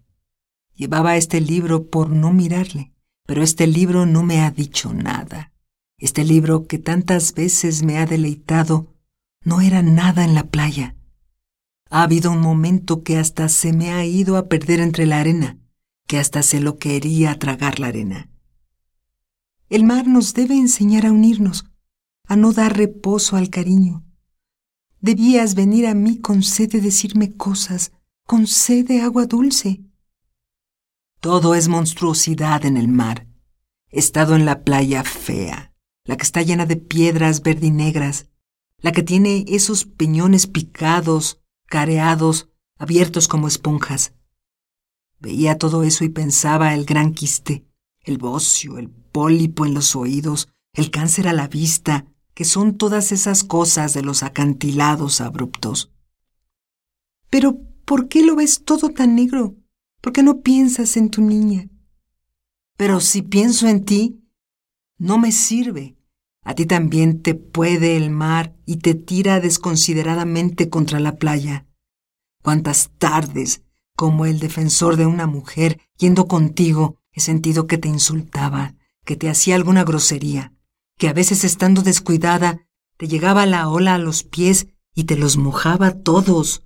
Llevaba 0.75 1.15
este 1.15 1.39
libro 1.39 1.89
por 1.89 2.09
no 2.09 2.33
mirarle, 2.33 2.93
pero 3.25 3.43
este 3.43 3.65
libro 3.65 4.05
no 4.05 4.23
me 4.23 4.41
ha 4.41 4.51
dicho 4.51 4.93
nada. 4.93 5.51
Este 5.97 6.25
libro 6.25 6.67
que 6.67 6.77
tantas 6.77 7.33
veces 7.33 7.83
me 7.83 7.97
ha 7.97 8.05
deleitado 8.05 8.93
no 9.43 9.61
era 9.61 9.81
nada 9.81 10.25
en 10.25 10.33
la 10.33 10.47
playa. 10.47 10.95
Ha 11.89 12.03
habido 12.03 12.31
un 12.31 12.41
momento 12.41 13.03
que 13.03 13.17
hasta 13.17 13.47
se 13.47 13.71
me 13.71 13.91
ha 13.91 14.05
ido 14.05 14.37
a 14.37 14.47
perder 14.47 14.81
entre 14.81 15.05
la 15.05 15.19
arena, 15.19 15.57
que 16.07 16.17
hasta 16.17 16.43
se 16.43 16.59
lo 16.59 16.77
quería 16.77 17.39
tragar 17.39 17.79
la 17.79 17.87
arena. 17.87 18.29
El 19.69 19.83
mar 19.83 20.07
nos 20.07 20.33
debe 20.33 20.55
enseñar 20.55 21.05
a 21.05 21.11
unirnos, 21.11 21.65
a 22.27 22.35
no 22.35 22.53
dar 22.53 22.75
reposo 22.75 23.37
al 23.37 23.49
cariño. 23.49 24.03
Debías 24.99 25.55
venir 25.55 25.87
a 25.87 25.93
mí 25.93 26.19
con 26.19 26.43
sed 26.43 26.69
de 26.71 26.81
decirme 26.81 27.35
cosas, 27.35 27.91
con 28.25 28.47
sed 28.47 28.87
de 28.87 29.01
agua 29.01 29.25
dulce. 29.25 29.81
Todo 31.25 31.55
es 31.55 31.69
monstruosidad 31.69 32.65
en 32.65 32.77
el 32.77 32.87
mar. 32.87 33.25
He 33.89 33.97
estado 33.97 34.35
en 34.35 34.45
la 34.45 34.63
playa 34.63 35.03
fea, 35.03 35.73
la 36.03 36.17
que 36.17 36.21
está 36.21 36.43
llena 36.43 36.67
de 36.67 36.75
piedras 36.75 37.41
verdinegras, 37.41 38.29
la 38.77 38.91
que 38.91 39.01
tiene 39.01 39.43
esos 39.47 39.85
peñones 39.85 40.45
picados, 40.45 41.41
careados, 41.65 42.51
abiertos 42.77 43.27
como 43.27 43.47
esponjas. 43.47 44.13
Veía 45.19 45.57
todo 45.57 45.81
eso 45.81 46.03
y 46.03 46.09
pensaba 46.09 46.75
el 46.75 46.85
gran 46.85 47.11
quiste, 47.11 47.65
el 48.01 48.19
bocio, 48.19 48.77
el 48.77 48.91
pólipo 48.91 49.65
en 49.65 49.73
los 49.73 49.95
oídos, 49.95 50.49
el 50.73 50.91
cáncer 50.91 51.27
a 51.27 51.33
la 51.33 51.47
vista, 51.47 52.05
que 52.35 52.45
son 52.45 52.77
todas 52.77 53.11
esas 53.11 53.43
cosas 53.43 53.95
de 53.95 54.03
los 54.03 54.21
acantilados 54.21 55.21
abruptos. 55.21 55.91
Pero, 57.31 57.57
¿por 57.83 58.09
qué 58.09 58.23
lo 58.23 58.35
ves 58.35 58.63
todo 58.63 58.89
tan 58.89 59.15
negro? 59.15 59.55
¿Por 60.05 60.13
qué 60.13 60.21
no 60.21 60.41
piensas 60.41 60.97
en 60.97 61.09
tu 61.09 61.23
niña? 61.23 61.67
Pero 62.77 62.99
si 62.99 63.23
pienso 63.23 63.67
en 63.67 63.85
ti, 63.85 64.21
no 64.99 65.17
me 65.17 65.31
sirve. 65.31 65.97
A 66.43 66.53
ti 66.53 66.67
también 66.67 67.23
te 67.23 67.33
puede 67.33 67.97
el 67.97 68.11
mar 68.11 68.55
y 68.67 68.75
te 68.75 68.93
tira 68.93 69.39
desconsideradamente 69.39 70.69
contra 70.69 70.99
la 70.99 71.15
playa. 71.15 71.65
Cuántas 72.43 72.91
tardes, 72.99 73.63
como 73.95 74.27
el 74.27 74.37
defensor 74.37 74.95
de 74.95 75.07
una 75.07 75.25
mujer, 75.25 75.81
yendo 75.97 76.27
contigo, 76.27 77.01
he 77.11 77.19
sentido 77.19 77.65
que 77.65 77.79
te 77.79 77.87
insultaba, 77.87 78.75
que 79.05 79.15
te 79.15 79.27
hacía 79.27 79.55
alguna 79.55 79.83
grosería, 79.83 80.53
que 80.99 81.07
a 81.07 81.13
veces 81.13 81.43
estando 81.43 81.81
descuidada, 81.81 82.67
te 82.97 83.07
llegaba 83.07 83.47
la 83.47 83.67
ola 83.69 83.95
a 83.95 83.97
los 83.97 84.21
pies 84.21 84.67
y 84.93 85.05
te 85.05 85.17
los 85.17 85.37
mojaba 85.37 85.93
todos, 85.93 86.61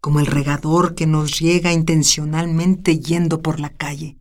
como 0.00 0.20
el 0.20 0.26
regador 0.26 0.94
que 0.94 1.06
nos 1.06 1.38
riega 1.38 1.72
intencionalmente 1.72 2.98
yendo 2.98 3.42
por 3.42 3.60
la 3.60 3.70
calle 3.70 4.20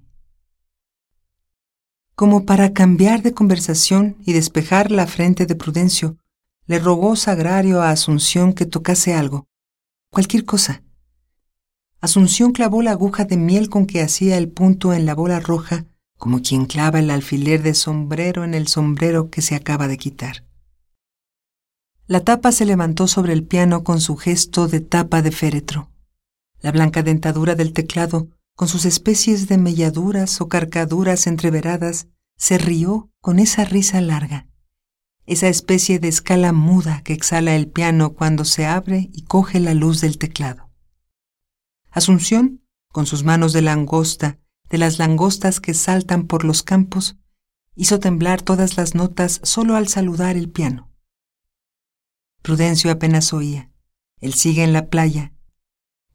como 2.19 2.45
para 2.45 2.73
cambiar 2.73 3.21
de 3.21 3.33
conversación 3.33 4.17
y 4.25 4.33
despejar 4.33 4.91
la 4.91 5.07
frente 5.07 5.45
de 5.45 5.55
Prudencio, 5.55 6.17
le 6.65 6.77
rogó 6.77 7.15
Sagrario 7.15 7.81
a 7.81 7.91
Asunción 7.91 8.51
que 8.51 8.65
tocase 8.65 9.13
algo, 9.13 9.47
cualquier 10.11 10.43
cosa. 10.43 10.83
Asunción 12.01 12.51
clavó 12.51 12.81
la 12.81 12.91
aguja 12.91 13.23
de 13.23 13.37
miel 13.37 13.69
con 13.69 13.85
que 13.85 14.01
hacía 14.01 14.37
el 14.37 14.49
punto 14.49 14.93
en 14.93 15.05
la 15.05 15.15
bola 15.15 15.39
roja, 15.39 15.85
como 16.17 16.41
quien 16.41 16.65
clava 16.65 16.99
el 16.99 17.09
alfiler 17.09 17.63
de 17.63 17.73
sombrero 17.73 18.43
en 18.43 18.53
el 18.53 18.67
sombrero 18.67 19.29
que 19.29 19.41
se 19.41 19.55
acaba 19.55 19.87
de 19.87 19.97
quitar. 19.97 20.43
La 22.09 22.21
tapa 22.21 22.51
se 22.51 22.65
levantó 22.65 23.07
sobre 23.07 23.33
el 23.33 23.43
piano 23.43 23.83
con 23.83 24.01
su 24.01 24.17
gesto 24.17 24.67
de 24.67 24.79
tapa 24.81 25.21
de 25.21 25.31
féretro. 25.31 25.91
La 26.59 26.71
blanca 26.71 27.03
dentadura 27.03 27.53
del 27.53 27.71
teclado 27.71 28.29
con 28.55 28.67
sus 28.67 28.85
especies 28.85 29.47
de 29.47 29.59
melladuras 29.59 30.41
o 30.41 30.47
carcaduras 30.47 31.27
entreveradas, 31.27 32.07
se 32.35 32.57
rió 32.57 33.11
con 33.21 33.37
esa 33.37 33.63
risa 33.63 34.01
larga, 34.01 34.47
esa 35.27 35.49
especie 35.49 35.99
de 35.99 36.07
escala 36.07 36.51
muda 36.51 37.01
que 37.03 37.13
exhala 37.13 37.55
el 37.55 37.67
piano 37.67 38.15
cuando 38.15 38.43
se 38.43 38.65
abre 38.65 39.11
y 39.13 39.25
coge 39.25 39.59
la 39.59 39.75
luz 39.75 40.01
del 40.01 40.17
teclado. 40.17 40.71
Asunción, 41.91 42.61
con 42.91 43.05
sus 43.05 43.23
manos 43.23 43.53
de 43.53 43.61
langosta, 43.61 44.39
de 44.67 44.79
las 44.79 44.97
langostas 44.97 45.59
que 45.59 45.75
saltan 45.75 46.25
por 46.25 46.43
los 46.43 46.63
campos, 46.63 47.17
hizo 47.75 47.99
temblar 47.99 48.41
todas 48.41 48.77
las 48.77 48.95
notas 48.95 49.41
solo 49.43 49.75
al 49.75 49.87
saludar 49.87 50.37
el 50.37 50.49
piano. 50.49 50.88
Prudencio 52.41 52.91
apenas 52.91 53.33
oía. 53.33 53.71
Él 54.19 54.33
sigue 54.33 54.63
en 54.63 54.73
la 54.73 54.87
playa, 54.87 55.33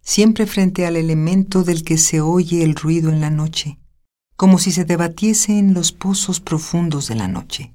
siempre 0.00 0.46
frente 0.46 0.86
al 0.86 0.96
elemento 0.96 1.64
del 1.64 1.82
que 1.82 1.98
se 1.98 2.20
oye 2.20 2.62
el 2.62 2.74
ruido 2.74 3.10
en 3.10 3.20
la 3.20 3.30
noche, 3.30 3.78
como 4.36 4.58
si 4.58 4.72
se 4.72 4.84
debatiese 4.84 5.58
en 5.58 5.74
los 5.74 5.92
pozos 5.92 6.40
profundos 6.40 7.08
de 7.08 7.14
la 7.14 7.28
noche. 7.28 7.74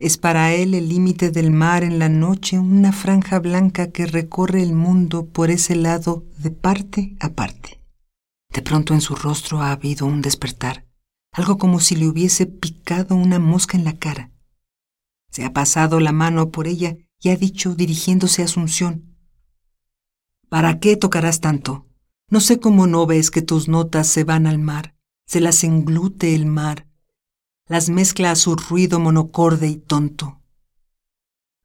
Es 0.00 0.18
para 0.18 0.52
él 0.52 0.74
el 0.74 0.88
límite 0.88 1.30
del 1.30 1.52
mar 1.52 1.84
en 1.84 2.00
la 2.00 2.08
noche 2.08 2.58
una 2.58 2.90
franja 2.90 3.38
blanca 3.38 3.92
que 3.92 4.06
recorre 4.06 4.60
el 4.60 4.72
mundo 4.72 5.26
por 5.26 5.50
ese 5.50 5.76
lado 5.76 6.24
de 6.38 6.50
parte 6.50 7.16
a 7.20 7.28
parte. 7.28 7.80
De 8.52 8.62
pronto 8.62 8.94
en 8.94 9.00
su 9.00 9.14
rostro 9.14 9.62
ha 9.62 9.70
habido 9.70 10.06
un 10.06 10.20
despertar, 10.20 10.86
algo 11.32 11.56
como 11.56 11.78
si 11.78 11.94
le 11.94 12.08
hubiese 12.08 12.46
picado 12.46 13.14
una 13.14 13.38
mosca 13.38 13.78
en 13.78 13.84
la 13.84 13.96
cara. 13.96 14.32
Se 15.32 15.46
ha 15.46 15.52
pasado 15.52 15.98
la 15.98 16.12
mano 16.12 16.50
por 16.50 16.68
ella 16.68 16.98
y 17.18 17.30
ha 17.30 17.36
dicho, 17.36 17.74
dirigiéndose 17.74 18.42
a 18.42 18.44
Asunción, 18.44 19.16
¿Para 20.50 20.78
qué 20.78 20.98
tocarás 20.98 21.40
tanto? 21.40 21.88
No 22.28 22.40
sé 22.40 22.60
cómo 22.60 22.86
no 22.86 23.06
ves 23.06 23.30
que 23.30 23.40
tus 23.40 23.68
notas 23.68 24.06
se 24.06 24.24
van 24.24 24.46
al 24.46 24.58
mar, 24.58 24.94
se 25.24 25.40
las 25.40 25.64
englute 25.64 26.34
el 26.34 26.44
mar, 26.44 26.86
las 27.66 27.88
mezcla 27.88 28.30
a 28.30 28.36
su 28.36 28.56
ruido 28.56 29.00
monocorde 29.00 29.68
y 29.68 29.76
tonto. 29.76 30.42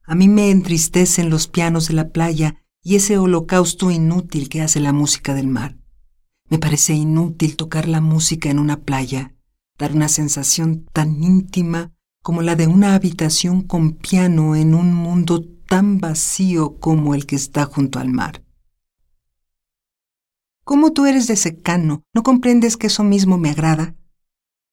A 0.03 0.15
mí 0.15 0.29
me 0.29 0.51
entristecen 0.51 1.29
los 1.29 1.49
pianos 1.49 1.89
de 1.89 1.95
la 1.95 2.11
playa 2.11 2.63
y 2.81 2.95
ese 2.95 3.17
holocausto 3.17 3.91
inútil 3.91 4.47
que 4.47 4.61
hace 4.61 4.79
la 4.79 4.93
música 4.93 5.33
del 5.33 5.49
mar. 5.49 5.77
Me 6.49 6.57
parece 6.57 6.93
inútil 6.93 7.57
tocar 7.57 7.89
la 7.89 7.99
música 7.99 8.49
en 8.49 8.59
una 8.59 8.79
playa, 8.79 9.35
dar 9.77 9.91
una 9.91 10.07
sensación 10.07 10.85
tan 10.93 11.21
íntima 11.21 11.96
como 12.27 12.41
la 12.41 12.57
de 12.57 12.67
una 12.67 12.93
habitación 12.93 13.61
con 13.61 13.93
piano 13.93 14.57
en 14.57 14.75
un 14.75 14.93
mundo 14.93 15.45
tan 15.65 15.99
vacío 15.99 16.77
como 16.77 17.15
el 17.15 17.25
que 17.25 17.37
está 17.37 17.63
junto 17.63 17.99
al 17.99 18.09
mar. 18.09 18.43
¿Cómo 20.65 20.91
tú 20.91 21.05
eres 21.05 21.27
de 21.27 21.37
secano? 21.37 22.03
¿No 22.13 22.23
comprendes 22.23 22.75
que 22.75 22.87
eso 22.87 23.05
mismo 23.05 23.37
me 23.37 23.49
agrada? 23.49 23.95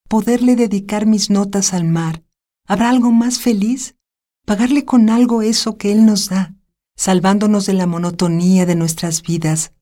Poderle 0.09 0.57
dedicar 0.57 1.07
mis 1.07 1.31
notas 1.31 1.75
al 1.75 1.85
mar. 1.85 2.25
¿Habrá 2.67 2.91
algo 2.91 3.13
más 3.13 3.39
feliz? 3.39 3.95
Pagarle 4.45 4.85
con 4.85 5.09
algo 5.09 5.41
eso 5.43 5.79
que 5.79 5.93
Él 5.93 6.05
nos 6.05 6.31
da, 6.31 6.57
salvándonos 6.97 7.67
de 7.67 7.75
la 7.75 7.87
monotonía 7.87 8.67
de 8.67 8.75
nuestras 8.75 9.23
vidas. 9.23 9.75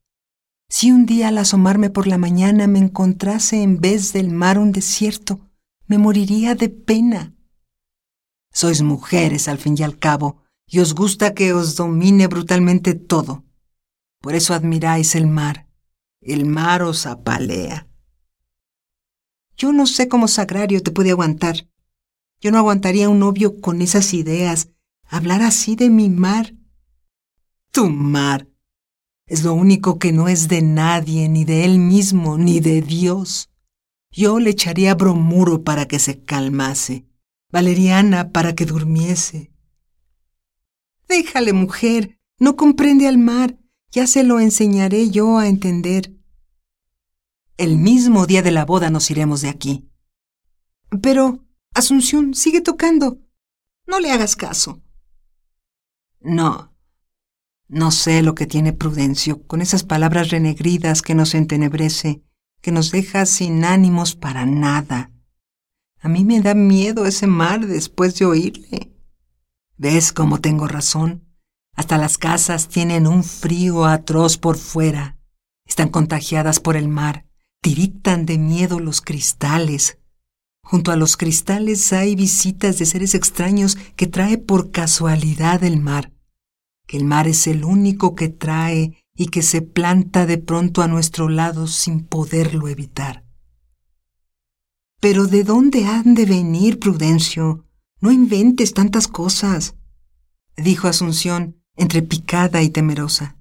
Si 0.69 0.93
un 0.93 1.07
día 1.07 1.29
al 1.29 1.38
asomarme 1.38 1.88
por 1.88 2.07
la 2.07 2.19
mañana 2.19 2.67
me 2.67 2.81
encontrase 2.81 3.62
en 3.62 3.81
vez 3.81 4.12
del 4.12 4.29
mar 4.29 4.59
un 4.59 4.73
desierto, 4.73 5.41
me 5.87 5.97
moriría 5.97 6.55
de 6.55 6.69
pena. 6.69 7.33
Sois 8.53 8.83
mujeres 8.83 9.49
al 9.49 9.59
fin 9.59 9.75
y 9.79 9.83
al 9.83 9.99
cabo, 9.99 10.43
y 10.67 10.81
os 10.81 10.95
gusta 10.95 11.35
que 11.35 11.53
os 11.53 11.77
domine 11.77 12.27
brutalmente 12.27 12.95
todo. 12.95 13.45
Por 14.21 14.35
eso 14.35 14.55
admiráis 14.55 15.15
el 15.15 15.27
mar. 15.27 15.69
El 16.21 16.45
mar 16.47 16.83
os 16.83 17.07
apalea. 17.07 17.89
Yo 19.57 19.73
no 19.73 19.87
sé 19.87 20.09
cómo 20.09 20.29
Sagrario 20.29 20.83
te 20.83 20.91
puede 20.91 21.11
aguantar. 21.11 21.69
Yo 22.41 22.51
no 22.51 22.59
aguantaría 22.59 23.09
un 23.09 23.19
novio 23.19 23.61
con 23.61 23.83
esas 23.83 24.15
ideas, 24.15 24.69
hablar 25.05 25.43
así 25.43 25.77
de 25.77 25.91
mi 25.91 26.09
mar. 26.09 26.55
Tu 27.71 27.89
mar 27.89 28.49
es 29.27 29.45
lo 29.45 29.55
único 29.55 29.99
que 29.99 30.13
no 30.13 30.29
es 30.29 30.49
de 30.49 30.63
nadie, 30.63 31.29
ni 31.29 31.45
de 31.45 31.65
él 31.65 31.79
mismo, 31.79 32.39
ni 32.39 32.61
de 32.61 32.83
Dios. 32.83 33.51
Yo 34.11 34.39
le 34.41 34.51
echaría 34.51 34.95
bromuro 34.95 35.65
para 35.65 35.87
que 35.87 35.99
se 35.99 36.23
calmase, 36.23 37.07
valeriana 37.53 38.33
para 38.33 38.55
que 38.55 38.67
durmiese. 38.67 39.53
Déjale, 41.07 41.53
mujer, 41.53 42.19
no 42.39 42.57
comprende 42.57 43.07
al 43.07 43.19
mar, 43.19 43.59
ya 43.91 44.07
se 44.07 44.25
lo 44.25 44.41
enseñaré 44.41 45.11
yo 45.11 45.39
a 45.39 45.47
entender. 45.47 46.13
El 47.57 47.77
mismo 47.77 48.27
día 48.27 48.43
de 48.43 48.51
la 48.51 48.65
boda 48.65 48.91
nos 48.91 49.11
iremos 49.11 49.43
de 49.43 49.51
aquí. 49.51 49.89
Pero, 51.01 51.47
Asunción, 51.75 52.35
sigue 52.35 52.61
tocando. 52.61 53.19
No 53.87 53.99
le 53.99 54.11
hagas 54.11 54.37
caso. 54.37 54.83
No. 56.21 56.75
No 57.69 57.91
sé 57.91 58.23
lo 58.23 58.35
que 58.35 58.47
tiene 58.47 58.75
Prudencio 58.75 59.47
con 59.47 59.63
esas 59.63 59.83
palabras 59.83 60.29
renegridas 60.29 61.01
que 61.01 61.15
nos 61.15 61.35
entenebrece 61.35 62.23
que 62.61 62.73
nos 62.73 62.93
deja 62.93 63.27
sin 63.27 63.65
ánimos 63.65 64.15
para 64.15 64.47
nada. 64.47 65.12
A 66.05 66.09
mí 66.09 66.25
me 66.25 66.41
da 66.41 66.55
miedo 66.55 67.07
ese 67.07 67.29
mar 67.29 67.65
después 67.65 68.19
de 68.19 68.27
oírle. 68.27 68.93
¿Ves 69.77 70.13
cómo 70.13 70.41
tengo 70.41 70.67
razón? 70.67 71.25
Hasta 71.77 71.97
las 71.97 72.19
casas 72.19 72.69
tienen 72.69 73.07
un 73.07 73.23
frío 73.23 73.85
atroz 73.85 74.37
por 74.37 74.57
fuera. 74.57 75.17
Están 75.65 75.91
contagiadas 75.91 76.59
por 76.59 76.77
el 76.77 76.89
mar. 76.89 77.27
Tiritan 77.61 78.27
de 78.27 78.37
miedo 78.37 78.81
los 78.81 79.01
cristales. 79.01 79.99
Junto 80.65 80.91
a 80.91 80.97
los 80.97 81.17
cristales 81.17 81.93
hay 81.93 82.17
visitas 82.17 82.81
de 82.81 82.87
seres 82.87 83.15
extraños 83.15 83.77
que 83.95 84.09
trae 84.09 84.39
por 84.39 84.73
casualidad 84.73 85.63
el 85.63 85.79
mar. 85.79 86.13
Que 86.89 86.97
el 86.97 87.05
mar 87.05 87.29
es 87.29 87.47
el 87.47 87.65
único 87.65 88.17
que 88.17 88.29
trae 88.29 89.05
y 89.15 89.27
que 89.27 89.43
se 89.43 89.63
planta 89.63 90.27
de 90.27 90.39
pronto 90.39 90.83
a 90.83 90.89
nuestro 90.89 91.29
lado 91.29 91.69
sin 91.69 92.05
poderlo 92.05 92.67
evitar. 92.67 93.22
Pero 95.03 95.27
¿de 95.27 95.43
dónde 95.43 95.85
han 95.85 96.15
de 96.15 96.27
venir, 96.27 96.79
Prudencio? 96.79 97.67
No 98.01 98.13
inventes 98.13 98.73
tantas 98.73 99.09
cosas, 99.09 99.75
dijo 100.57 100.87
Asunción, 100.87 101.61
entre 101.75 102.03
picada 102.03 102.63
y 102.63 102.71
temerosa. 102.71 103.37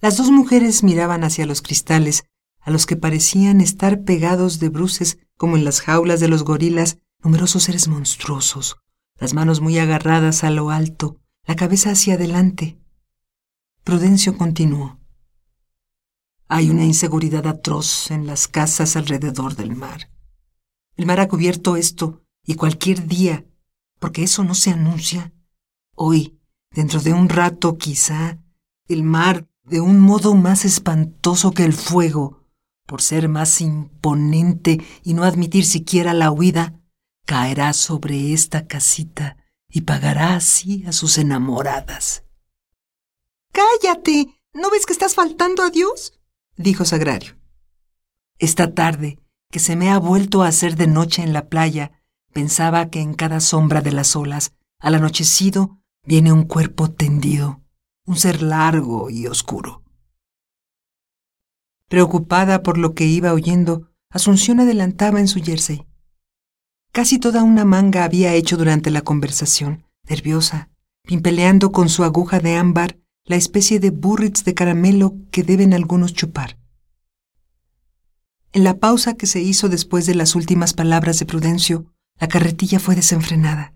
Las 0.00 0.16
dos 0.16 0.30
mujeres 0.30 0.82
miraban 0.82 1.24
hacia 1.24 1.44
los 1.44 1.60
cristales, 1.60 2.24
a 2.60 2.70
los 2.70 2.86
que 2.86 2.96
parecían 2.96 3.60
estar 3.60 4.02
pegados 4.04 4.58
de 4.60 4.70
bruces 4.70 5.18
como 5.36 5.58
en 5.58 5.64
las 5.64 5.82
jaulas 5.82 6.20
de 6.20 6.28
los 6.28 6.42
gorilas, 6.42 6.96
numerosos 7.22 7.64
seres 7.64 7.86
monstruosos, 7.86 8.78
las 9.20 9.34
manos 9.34 9.60
muy 9.60 9.78
agarradas 9.78 10.42
a 10.42 10.50
lo 10.50 10.70
alto, 10.70 11.20
la 11.46 11.54
cabeza 11.54 11.90
hacia 11.90 12.14
adelante, 12.14 12.78
Prudencio 13.84 14.38
continuó. 14.38 14.97
Hay 16.50 16.70
una 16.70 16.84
inseguridad 16.84 17.46
atroz 17.46 18.10
en 18.10 18.26
las 18.26 18.48
casas 18.48 18.96
alrededor 18.96 19.54
del 19.54 19.76
mar. 19.76 20.10
El 20.96 21.04
mar 21.04 21.20
ha 21.20 21.28
cubierto 21.28 21.76
esto 21.76 22.22
y 22.42 22.54
cualquier 22.54 23.06
día, 23.06 23.44
porque 23.98 24.22
eso 24.22 24.44
no 24.44 24.54
se 24.54 24.70
anuncia. 24.70 25.34
Hoy, 25.94 26.38
dentro 26.70 27.00
de 27.00 27.12
un 27.12 27.28
rato 27.28 27.76
quizá, 27.76 28.38
el 28.88 29.02
mar, 29.02 29.46
de 29.64 29.82
un 29.82 30.00
modo 30.00 30.34
más 30.34 30.64
espantoso 30.64 31.52
que 31.52 31.64
el 31.64 31.74
fuego, 31.74 32.46
por 32.86 33.02
ser 33.02 33.28
más 33.28 33.60
imponente 33.60 34.82
y 35.04 35.12
no 35.12 35.24
admitir 35.24 35.66
siquiera 35.66 36.14
la 36.14 36.30
huida, 36.30 36.80
caerá 37.26 37.74
sobre 37.74 38.32
esta 38.32 38.66
casita 38.66 39.36
y 39.68 39.82
pagará 39.82 40.34
así 40.34 40.82
a 40.86 40.92
sus 40.92 41.18
enamoradas. 41.18 42.24
Cállate. 43.52 44.34
¿No 44.54 44.70
ves 44.70 44.86
que 44.86 44.94
estás 44.94 45.14
faltando 45.14 45.62
a 45.62 45.68
Dios? 45.68 46.17
Dijo 46.58 46.84
Sagrario. 46.84 47.36
Esta 48.38 48.74
tarde, 48.74 49.18
que 49.50 49.60
se 49.60 49.76
me 49.76 49.90
ha 49.90 49.98
vuelto 49.98 50.42
a 50.42 50.48
hacer 50.48 50.76
de 50.76 50.86
noche 50.86 51.22
en 51.22 51.32
la 51.32 51.48
playa, 51.48 51.92
pensaba 52.32 52.90
que 52.90 53.00
en 53.00 53.14
cada 53.14 53.40
sombra 53.40 53.80
de 53.80 53.92
las 53.92 54.14
olas, 54.14 54.52
al 54.78 54.96
anochecido, 54.96 55.80
viene 56.04 56.32
un 56.32 56.44
cuerpo 56.44 56.90
tendido, 56.90 57.62
un 58.04 58.16
ser 58.16 58.42
largo 58.42 59.08
y 59.08 59.26
oscuro. 59.26 59.82
Preocupada 61.88 62.62
por 62.62 62.76
lo 62.76 62.94
que 62.94 63.06
iba 63.06 63.32
oyendo, 63.32 63.88
Asunción 64.10 64.58
adelantaba 64.58 65.20
en 65.20 65.28
su 65.28 65.42
jersey. 65.42 65.86
Casi 66.92 67.18
toda 67.18 67.42
una 67.42 67.66
manga 67.66 68.04
había 68.04 68.32
hecho 68.32 68.56
durante 68.56 68.90
la 68.90 69.02
conversación, 69.02 69.84
nerviosa, 70.08 70.70
pimpeleando 71.02 71.72
con 71.72 71.90
su 71.90 72.04
aguja 72.04 72.40
de 72.40 72.56
ámbar 72.56 72.96
la 73.28 73.36
especie 73.36 73.78
de 73.78 73.90
burrits 73.90 74.44
de 74.44 74.54
caramelo 74.54 75.14
que 75.30 75.42
deben 75.42 75.74
algunos 75.74 76.14
chupar. 76.14 76.58
En 78.52 78.64
la 78.64 78.78
pausa 78.78 79.14
que 79.14 79.26
se 79.26 79.42
hizo 79.42 79.68
después 79.68 80.06
de 80.06 80.14
las 80.14 80.34
últimas 80.34 80.72
palabras 80.72 81.18
de 81.18 81.26
Prudencio, 81.26 81.92
la 82.18 82.28
carretilla 82.28 82.80
fue 82.80 82.96
desenfrenada, 82.96 83.74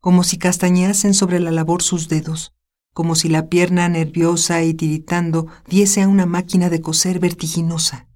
como 0.00 0.24
si 0.24 0.38
castañasen 0.38 1.12
sobre 1.12 1.38
la 1.38 1.50
labor 1.50 1.82
sus 1.82 2.08
dedos, 2.08 2.54
como 2.94 3.14
si 3.14 3.28
la 3.28 3.48
pierna 3.48 3.86
nerviosa 3.90 4.62
y 4.62 4.72
tiritando 4.72 5.48
diese 5.68 6.00
a 6.00 6.08
una 6.08 6.24
máquina 6.24 6.70
de 6.70 6.80
coser 6.80 7.20
vertiginosa. 7.20 8.08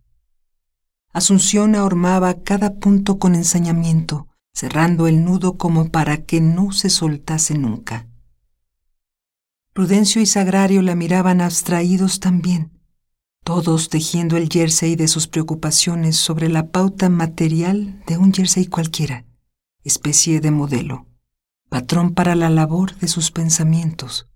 Asunción 1.13 1.75
ahormaba 1.75 2.43
cada 2.43 2.77
punto 2.77 3.19
con 3.19 3.35
ensañamiento, 3.35 4.27
cerrando 4.55 5.07
el 5.07 5.23
nudo 5.23 5.59
como 5.59 5.91
para 5.91 6.25
que 6.25 6.41
no 6.41 6.73
se 6.73 6.89
soltase 6.89 7.59
nunca. 7.59 8.08
Prudencio 9.79 10.21
y 10.21 10.27
Sagrario 10.27 10.83
la 10.83 10.97
miraban 10.97 11.41
abstraídos 11.41 12.19
también, 12.19 12.73
todos 13.45 13.91
tejiendo 13.91 14.37
el 14.37 14.49
jersey 14.49 14.97
de 14.97 15.07
sus 15.07 15.29
preocupaciones 15.29 16.17
sobre 16.17 16.49
la 16.49 16.73
pauta 16.73 17.09
material 17.09 18.03
de 18.05 18.19
un 18.19 18.35
jersey 18.35 18.67
cualquiera, 18.67 19.25
especie 19.85 20.41
de 20.41 20.51
modelo, 20.51 21.07
patrón 21.69 22.13
para 22.13 22.35
la 22.35 22.51
labor 22.51 22.97
de 22.97 23.07
sus 23.07 23.31
pensamientos. 23.31 24.29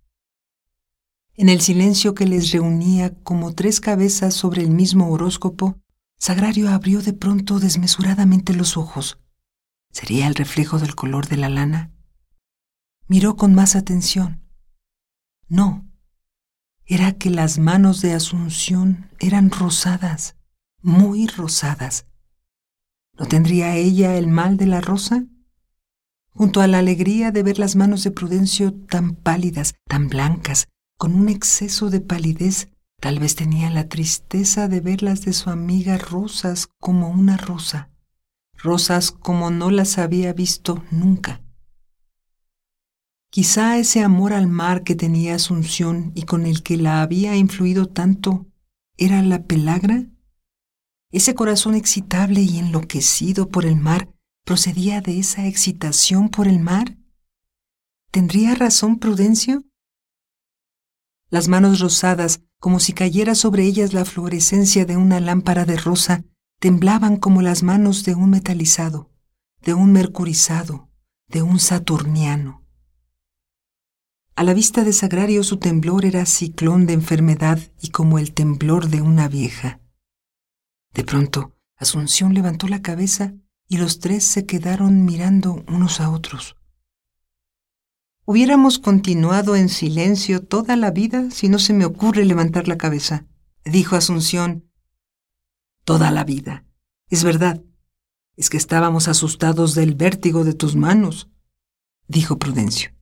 En 1.34 1.48
el 1.48 1.60
silencio 1.60 2.14
que 2.14 2.28
les 2.28 2.52
reunía 2.52 3.12
como 3.24 3.52
tres 3.52 3.80
cabezas 3.80 4.34
sobre 4.34 4.62
el 4.62 4.70
mismo 4.70 5.10
horóscopo, 5.10 5.76
Sagrario 6.20 6.70
abrió 6.70 7.02
de 7.02 7.14
pronto 7.14 7.58
desmesuradamente 7.58 8.54
los 8.54 8.76
ojos. 8.76 9.18
¿Sería 9.90 10.28
el 10.28 10.36
reflejo 10.36 10.78
del 10.78 10.94
color 10.94 11.26
de 11.26 11.36
la 11.36 11.48
lana? 11.48 11.90
Miró 13.08 13.34
con 13.34 13.56
más 13.56 13.74
atención 13.74 14.40
no, 15.48 15.86
era 16.86 17.12
que 17.12 17.30
las 17.30 17.58
manos 17.58 18.02
de 18.02 18.12
Asunción 18.12 19.08
eran 19.18 19.50
rosadas, 19.50 20.36
muy 20.82 21.26
rosadas. 21.26 22.06
¿No 23.18 23.26
tendría 23.26 23.76
ella 23.76 24.16
el 24.16 24.26
mal 24.26 24.56
de 24.56 24.66
la 24.66 24.80
rosa? 24.80 25.24
Junto 26.30 26.60
a 26.60 26.66
la 26.66 26.78
alegría 26.78 27.30
de 27.30 27.42
ver 27.42 27.58
las 27.58 27.76
manos 27.76 28.04
de 28.04 28.10
Prudencio 28.10 28.72
tan 28.72 29.14
pálidas, 29.14 29.74
tan 29.86 30.08
blancas, 30.08 30.68
con 30.96 31.14
un 31.14 31.28
exceso 31.28 31.90
de 31.90 32.00
palidez, 32.00 32.68
tal 33.00 33.18
vez 33.18 33.34
tenía 33.34 33.70
la 33.70 33.88
tristeza 33.88 34.68
de 34.68 34.80
ver 34.80 35.02
las 35.02 35.22
de 35.22 35.32
su 35.32 35.50
amiga 35.50 35.98
rosas 35.98 36.68
como 36.78 37.10
una 37.10 37.36
rosa, 37.36 37.90
rosas 38.56 39.12
como 39.12 39.50
no 39.50 39.70
las 39.70 39.98
había 39.98 40.32
visto 40.32 40.84
nunca. 40.90 41.42
Quizá 43.34 43.78
ese 43.78 44.02
amor 44.02 44.34
al 44.34 44.46
mar 44.46 44.82
que 44.82 44.94
tenía 44.94 45.36
Asunción 45.36 46.12
y 46.14 46.24
con 46.24 46.44
el 46.44 46.62
que 46.62 46.76
la 46.76 47.00
había 47.00 47.34
influido 47.34 47.86
tanto 47.86 48.46
era 48.98 49.22
la 49.22 49.44
pelagra. 49.44 50.04
Ese 51.10 51.34
corazón 51.34 51.74
excitable 51.74 52.42
y 52.42 52.58
enloquecido 52.58 53.48
por 53.48 53.64
el 53.64 53.76
mar 53.76 54.12
procedía 54.44 55.00
de 55.00 55.18
esa 55.18 55.46
excitación 55.46 56.28
por 56.28 56.46
el 56.46 56.60
mar. 56.60 56.98
¿Tendría 58.10 58.54
razón 58.54 58.98
Prudencio? 58.98 59.64
Las 61.30 61.48
manos 61.48 61.80
rosadas, 61.80 62.42
como 62.58 62.80
si 62.80 62.92
cayera 62.92 63.34
sobre 63.34 63.64
ellas 63.64 63.94
la 63.94 64.04
fluorescencia 64.04 64.84
de 64.84 64.98
una 64.98 65.20
lámpara 65.20 65.64
de 65.64 65.78
rosa, 65.78 66.22
temblaban 66.60 67.16
como 67.16 67.40
las 67.40 67.62
manos 67.62 68.04
de 68.04 68.14
un 68.14 68.28
metalizado, 68.28 69.10
de 69.62 69.72
un 69.72 69.90
mercurizado, 69.90 70.90
de 71.28 71.40
un 71.40 71.58
saturniano. 71.60 72.61
A 74.34 74.44
la 74.44 74.54
vista 74.54 74.82
de 74.82 74.94
Sagrario 74.94 75.44
su 75.44 75.58
temblor 75.58 76.06
era 76.06 76.24
ciclón 76.24 76.86
de 76.86 76.94
enfermedad 76.94 77.58
y 77.82 77.90
como 77.90 78.18
el 78.18 78.32
temblor 78.32 78.88
de 78.88 79.02
una 79.02 79.28
vieja. 79.28 79.80
De 80.94 81.04
pronto, 81.04 81.54
Asunción 81.76 82.32
levantó 82.32 82.66
la 82.68 82.80
cabeza 82.80 83.34
y 83.68 83.76
los 83.76 83.98
tres 83.98 84.24
se 84.24 84.46
quedaron 84.46 85.04
mirando 85.04 85.64
unos 85.68 86.00
a 86.00 86.10
otros. 86.10 86.56
Hubiéramos 88.24 88.78
continuado 88.78 89.54
en 89.56 89.68
silencio 89.68 90.42
toda 90.42 90.76
la 90.76 90.92
vida 90.92 91.30
si 91.30 91.48
no 91.48 91.58
se 91.58 91.74
me 91.74 91.84
ocurre 91.84 92.24
levantar 92.24 92.68
la 92.68 92.78
cabeza, 92.78 93.26
dijo 93.64 93.96
Asunción. 93.96 94.70
Toda 95.84 96.10
la 96.10 96.24
vida. 96.24 96.64
Es 97.10 97.24
verdad. 97.24 97.62
Es 98.36 98.48
que 98.48 98.56
estábamos 98.56 99.08
asustados 99.08 99.74
del 99.74 99.94
vértigo 99.94 100.44
de 100.44 100.54
tus 100.54 100.74
manos, 100.74 101.28
dijo 102.06 102.38
Prudencio. 102.38 102.92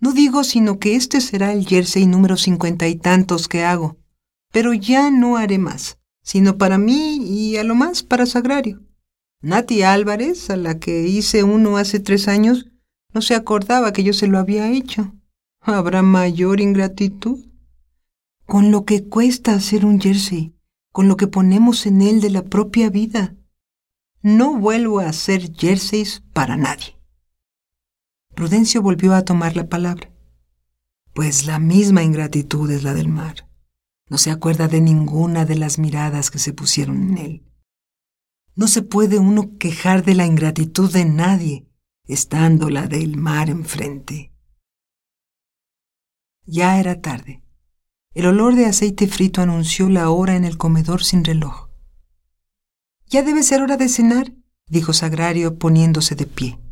No 0.00 0.12
digo 0.12 0.44
sino 0.44 0.78
que 0.78 0.96
este 0.96 1.20
será 1.20 1.52
el 1.52 1.66
jersey 1.66 2.06
número 2.06 2.36
cincuenta 2.36 2.88
y 2.88 2.96
tantos 2.96 3.48
que 3.48 3.64
hago, 3.64 3.96
pero 4.52 4.74
ya 4.74 5.10
no 5.10 5.36
haré 5.36 5.58
más, 5.58 5.98
sino 6.22 6.58
para 6.58 6.78
mí 6.78 7.16
y 7.26 7.56
a 7.56 7.64
lo 7.64 7.74
más 7.74 8.02
para 8.02 8.26
Sagrario. 8.26 8.82
Nati 9.40 9.82
Álvarez, 9.82 10.48
a 10.50 10.56
la 10.56 10.78
que 10.78 11.06
hice 11.06 11.44
uno 11.44 11.76
hace 11.76 12.00
tres 12.00 12.28
años, 12.28 12.70
no 13.12 13.20
se 13.20 13.34
acordaba 13.34 13.92
que 13.92 14.02
yo 14.02 14.12
se 14.12 14.26
lo 14.26 14.38
había 14.38 14.70
hecho. 14.70 15.14
¿Habrá 15.60 16.02
mayor 16.02 16.60
ingratitud? 16.60 17.46
Con 18.46 18.70
lo 18.70 18.84
que 18.84 19.04
cuesta 19.04 19.54
hacer 19.54 19.84
un 19.84 20.00
jersey, 20.00 20.54
con 20.92 21.08
lo 21.08 21.16
que 21.16 21.26
ponemos 21.26 21.86
en 21.86 22.02
él 22.02 22.20
de 22.20 22.30
la 22.30 22.42
propia 22.42 22.90
vida. 22.90 23.34
No 24.22 24.58
vuelvo 24.58 25.00
a 25.00 25.08
hacer 25.08 25.52
jerseys 25.54 26.22
para 26.32 26.56
nadie. 26.56 26.93
Prudencio 28.34 28.82
volvió 28.82 29.14
a 29.14 29.24
tomar 29.24 29.54
la 29.56 29.68
palabra. 29.68 30.10
Pues 31.14 31.46
la 31.46 31.60
misma 31.60 32.02
ingratitud 32.02 32.68
es 32.70 32.82
la 32.82 32.92
del 32.92 33.08
mar. 33.08 33.48
No 34.08 34.18
se 34.18 34.30
acuerda 34.30 34.66
de 34.66 34.80
ninguna 34.80 35.44
de 35.44 35.54
las 35.54 35.78
miradas 35.78 36.30
que 36.30 36.40
se 36.40 36.52
pusieron 36.52 37.10
en 37.10 37.18
él. 37.18 37.46
No 38.56 38.66
se 38.66 38.82
puede 38.82 39.18
uno 39.18 39.56
quejar 39.58 40.04
de 40.04 40.14
la 40.14 40.26
ingratitud 40.26 40.92
de 40.92 41.04
nadie, 41.04 41.66
estando 42.06 42.70
la 42.70 42.86
del 42.86 43.16
mar 43.16 43.48
enfrente. 43.50 44.32
Ya 46.44 46.78
era 46.78 47.00
tarde. 47.00 47.42
El 48.12 48.26
olor 48.26 48.54
de 48.54 48.66
aceite 48.66 49.06
frito 49.08 49.40
anunció 49.42 49.88
la 49.88 50.10
hora 50.10 50.36
en 50.36 50.44
el 50.44 50.58
comedor 50.58 51.02
sin 51.02 51.24
reloj. 51.24 51.68
Ya 53.06 53.22
debe 53.22 53.42
ser 53.42 53.62
hora 53.62 53.76
de 53.76 53.88
cenar, 53.88 54.34
dijo 54.66 54.92
Sagrario 54.92 55.58
poniéndose 55.58 56.14
de 56.14 56.26
pie. 56.26 56.63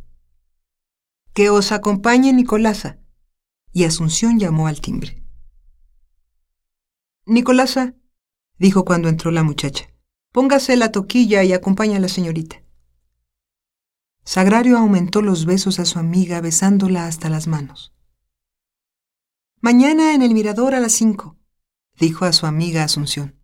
Que 1.34 1.48
os 1.48 1.72
acompañe 1.72 2.32
Nicolasa. 2.32 2.98
Y 3.72 3.84
Asunción 3.84 4.38
llamó 4.38 4.66
al 4.66 4.80
timbre. 4.80 5.24
Nicolasa, 7.24 7.94
dijo 8.58 8.84
cuando 8.84 9.08
entró 9.08 9.30
la 9.30 9.42
muchacha, 9.42 9.88
póngase 10.32 10.76
la 10.76 10.92
toquilla 10.92 11.42
y 11.42 11.52
acompaña 11.52 11.96
a 11.96 12.00
la 12.00 12.08
señorita. 12.08 12.62
Sagrario 14.24 14.76
aumentó 14.76 15.22
los 15.22 15.46
besos 15.46 15.78
a 15.78 15.84
su 15.84 15.98
amiga 15.98 16.40
besándola 16.40 17.06
hasta 17.06 17.28
las 17.28 17.46
manos. 17.46 17.94
Mañana 19.60 20.14
en 20.14 20.22
el 20.22 20.34
mirador 20.34 20.74
a 20.74 20.80
las 20.80 20.92
cinco, 20.92 21.38
dijo 21.98 22.24
a 22.24 22.32
su 22.32 22.46
amiga 22.46 22.84
Asunción. 22.84 23.41